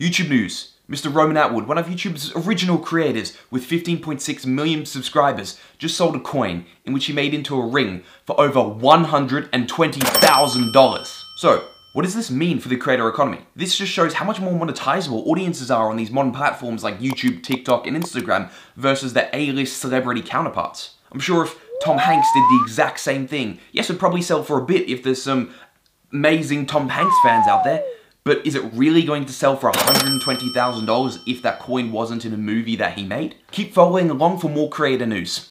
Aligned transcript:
YouTube 0.00 0.28
news. 0.28 0.74
Mr. 0.88 1.12
Roman 1.12 1.36
Atwood, 1.36 1.66
one 1.66 1.76
of 1.76 1.86
YouTube's 1.86 2.30
original 2.36 2.78
creators 2.78 3.36
with 3.50 3.68
15.6 3.68 4.46
million 4.46 4.86
subscribers, 4.86 5.58
just 5.76 5.96
sold 5.96 6.14
a 6.14 6.20
coin 6.20 6.66
in 6.84 6.92
which 6.92 7.06
he 7.06 7.12
made 7.12 7.34
into 7.34 7.56
a 7.56 7.66
ring 7.66 8.04
for 8.24 8.40
over 8.40 8.60
$120,000. 8.60 11.22
So, 11.36 11.64
what 11.94 12.04
does 12.04 12.14
this 12.14 12.30
mean 12.30 12.60
for 12.60 12.68
the 12.68 12.76
creator 12.76 13.08
economy? 13.08 13.40
This 13.56 13.76
just 13.76 13.90
shows 13.90 14.14
how 14.14 14.24
much 14.24 14.40
more 14.40 14.52
monetizable 14.52 15.26
audiences 15.26 15.68
are 15.68 15.90
on 15.90 15.96
these 15.96 16.12
modern 16.12 16.30
platforms 16.30 16.84
like 16.84 17.00
YouTube, 17.00 17.42
TikTok, 17.42 17.88
and 17.88 17.96
Instagram 17.96 18.52
versus 18.76 19.14
their 19.14 19.28
A-list 19.32 19.78
celebrity 19.78 20.22
counterparts. 20.22 20.94
I'm 21.10 21.18
sure 21.18 21.42
if 21.42 21.58
Tom 21.82 21.98
Hanks 21.98 22.28
did 22.32 22.44
the 22.44 22.60
exact 22.62 23.00
same 23.00 23.26
thing, 23.26 23.58
yes, 23.72 23.90
it'd 23.90 23.98
probably 23.98 24.22
sell 24.22 24.44
for 24.44 24.60
a 24.60 24.64
bit 24.64 24.88
if 24.88 25.02
there's 25.02 25.20
some 25.20 25.52
amazing 26.12 26.66
Tom 26.66 26.88
Hanks 26.88 27.16
fans 27.24 27.48
out 27.48 27.64
there, 27.64 27.82
but 28.28 28.46
is 28.46 28.54
it 28.54 28.62
really 28.74 29.02
going 29.02 29.24
to 29.24 29.32
sell 29.32 29.56
for 29.56 29.72
$120,000 29.72 31.20
if 31.26 31.40
that 31.40 31.58
coin 31.58 31.90
wasn't 31.90 32.26
in 32.26 32.34
a 32.34 32.36
movie 32.36 32.76
that 32.76 32.98
he 32.98 33.02
made? 33.02 33.36
Keep 33.52 33.72
following 33.72 34.10
along 34.10 34.38
for 34.38 34.50
more 34.50 34.68
creator 34.68 35.06
news. 35.06 35.46